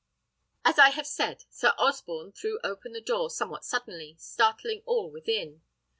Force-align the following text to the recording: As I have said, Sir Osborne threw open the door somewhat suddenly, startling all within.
As 0.65 0.79
I 0.79 0.89
have 0.89 1.05
said, 1.05 1.43
Sir 1.51 1.75
Osborne 1.77 2.31
threw 2.31 2.59
open 2.63 2.91
the 2.93 3.01
door 3.01 3.29
somewhat 3.29 3.63
suddenly, 3.65 4.15
startling 4.17 4.81
all 4.87 5.11
within. 5.11 5.61